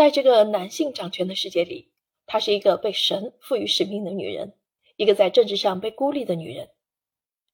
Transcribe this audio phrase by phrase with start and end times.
[0.00, 1.92] 在这个男性掌权的世界里，
[2.24, 4.54] 她是一个被神赋予使命的女人，
[4.96, 6.70] 一个在政治上被孤立的女人。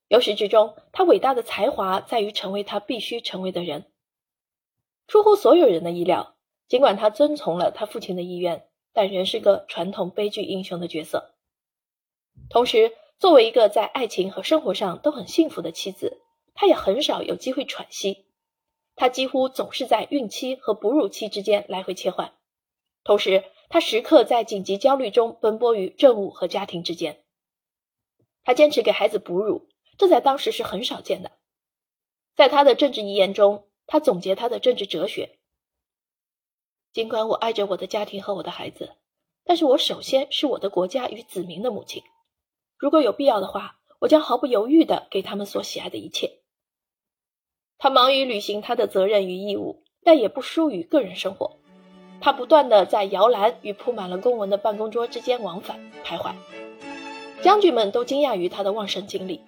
[0.06, 3.86] 由始至终，她伟大的才华在于成为她必须成为的人。
[5.08, 6.36] 出乎所有人的意料，
[6.68, 11.34] 尽管她遵从了她父亲的意愿，但仍是个传统悲剧英雄的角色。
[12.48, 16.22] 同时，作为一个在爱情和生活上都很幸福的妻子，
[16.54, 18.26] 她也很少有机会喘息。
[18.94, 22.32] 她几乎总是在孕期和哺乳期之间来回切换，
[23.06, 27.22] 同时，他时刻在紧急焦虑中奔波于政务和家庭之间。
[28.42, 31.30] 他坚持给孩子哺乳，这在当时是很少见的。
[32.34, 35.38] 在他的政治遗言中，他总结他的政治哲学：
[36.92, 38.96] 尽管我爱着我的家庭和我的孩子，
[39.44, 42.02] 但是我首先是我的国家与子民的母亲。
[42.76, 46.40] 如果有必要的话，我将毫不犹豫地给他们所喜爱的一切。
[47.78, 51.60] 他忙于履行他的责任与义务，但也不疏于个人生活。
[52.20, 56.32] 他不断地在摇篮与铺满了公文的办公桌之间往返徘徊。
[57.42, 59.40] 将军们都惊讶于他的旺盛精力。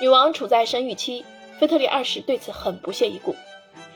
[0.00, 1.24] 女王处在生育期，
[1.58, 3.34] 腓特烈二世对此很不屑一顾。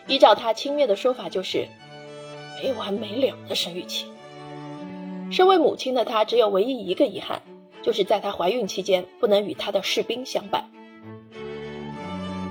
[0.07, 1.69] 依照他轻蔑的说法，就是
[2.63, 4.07] 没完没了的生育期。
[5.31, 7.41] 身为母亲的她，只有唯一一个遗憾。
[7.83, 10.71] 就是在她怀孕期间不能与她的士兵相伴。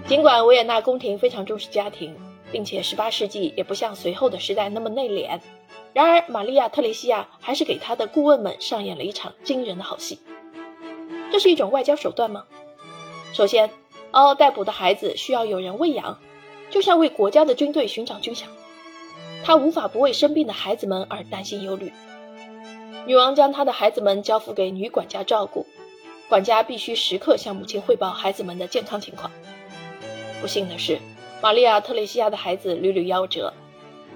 [0.08, 2.18] 尽管维也纳宫廷非常重视家庭，
[2.52, 5.40] 并且18世纪也不像随后的时代那么内敛，
[5.94, 10.20] 然而玛利亚·特蕾西亚还是给她的顾问们上演了一场惊人的好戏。
[11.32, 12.46] 这是一种外交手段吗？
[13.34, 13.70] 首先，
[14.12, 16.20] 嗷嗷待哺的孩子需要有人喂养，
[16.70, 18.44] 就像为国家的军队寻找军饷。
[19.44, 21.94] 她无法不为生病的孩子们而担心忧虑。
[23.08, 25.66] 女王将她的孩子们交付给女管家照顾，
[26.28, 29.32] 管家必须时刻向母亲汇报孩子们的健康情况。
[30.42, 31.00] 不幸的是，
[31.42, 33.54] 玛利亚·特蕾西亚的孩子屡屡夭折。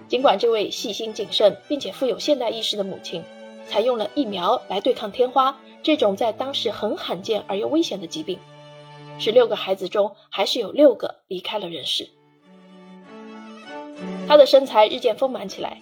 [0.08, 3.24] 尽管这位细心谨慎并且富有现代意识的母亲
[3.68, 8.40] 采用了疫苗来对抗天花这种在当时很罕见而又危险的疾病，
[9.18, 12.08] 十六个孩子中还是有六个离开了人世。
[14.28, 15.82] 她的身材日渐丰满起来，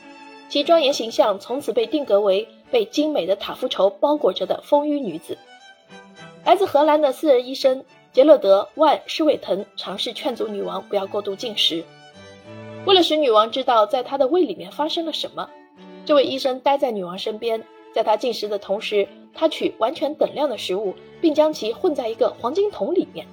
[0.50, 2.48] 其庄严形象从此被定格为。
[2.72, 5.38] 被精美的塔夫绸包裹着的丰腴女子，
[6.44, 11.84] 来自荷兰的私人医生杰勒德·万施韦滕尝试劝阻女王不要过度进食。
[12.86, 15.50] 为了使女王知道在她的胃里面发生了什么，
[16.06, 23.26] 这位医生待在女王身边，在她进食的同时，他取完全等量的食物，并将其混在一个黄金桶里面。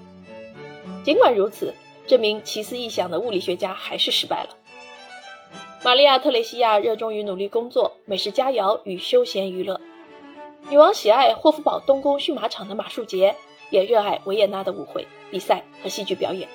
[1.04, 1.74] 尽管如此，
[2.06, 4.56] 这名奇思异想的物理学家还是失败了。
[5.82, 9.78] 玛利亚·特蕾西亚热衷于努力工作、美食佳肴与休闲娱乐。
[10.70, 13.36] 女王喜爱霍夫堡东宫驯马场的马术节，
[13.70, 16.48] 也热爱维也纳的舞会、比赛和戏剧表演。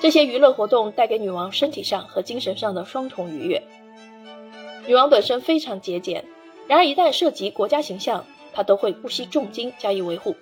[0.00, 3.62] 这些娱乐活动带给女王身体上和精神上的双重愉悦。
[4.86, 6.24] 女王本身非常节俭，
[6.66, 10.36] 然而一旦涉及国家形象，她都会不惜重金加以维护。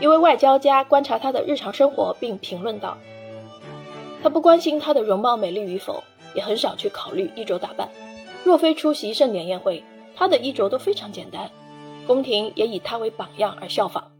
[0.00, 2.98] 一位外交家观察她的日常生活，并评论道
[4.22, 6.02] ：“她不关心她的容貌美丽与否。”
[6.34, 7.88] 也很少去考虑衣着打扮，
[8.42, 9.84] 若非出席盛典宴会，
[10.16, 11.48] 她的衣着都非常简单。
[12.08, 14.10] 宫廷也以她为榜样而效仿。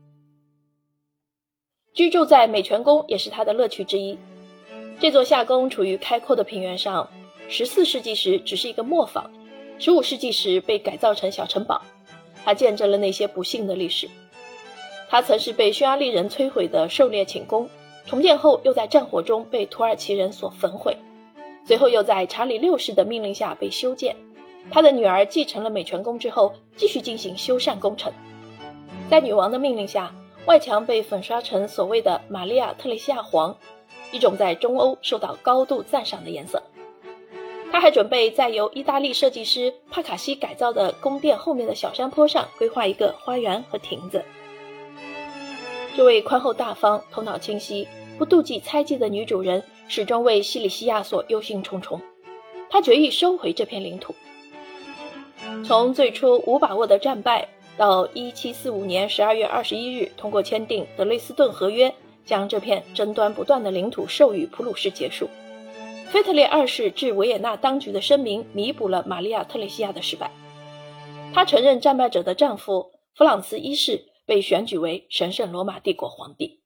[1.94, 4.18] 居住在美泉宫也是她的乐趣之一。
[4.98, 7.08] 这座夏宫处于开阔的平原上，
[7.48, 9.30] 十四世纪时只是一个磨坊，
[9.78, 11.82] 十五世纪时被改造成小城堡。
[12.44, 14.08] 它见证了那些不幸的历史。
[15.08, 17.70] 它曾是被匈牙利人摧毁的狩猎寝宫，
[18.06, 20.96] 重建后又在战火中被土耳其人所焚毁。
[21.64, 24.16] 随后又在查理六世的命令下被修建，
[24.70, 28.12] 他的女儿继承了美泉宫之后，继续进行修缮工程。
[29.08, 30.12] 在女王的命令下，
[30.46, 33.56] 外墙被粉刷成所谓的玛利亚特蕾西亚黄，
[34.12, 36.62] 一种在中欧受到高度赞赏的颜色。
[37.72, 44.22] 他还准备在由意大利设计师帕卡西改造的宫殿后面的小山坡上规划一个花园和亭子。
[45.96, 47.88] 这位宽厚大方、头脑清晰、
[48.18, 49.62] 不妒忌猜忌的女主人。
[49.86, 52.00] 始终为西里西亚所忧心忡忡，
[52.70, 54.14] 他决意收回这片领土。
[55.62, 57.46] 从最初无把握的战败，
[57.76, 61.92] 到一七四五年十二月二十一日通过签订德累斯顿合约，
[62.24, 65.28] 将这片争端不断的领土授予普鲁士结束。
[66.10, 70.30] 腓特烈二世致维也纳当局的声明，弥补了玛利亚特蕾西亚的失败。
[71.32, 76.60] 他承认战败者的丈夫弗朗茨一世被选举为神圣罗马帝国皇帝。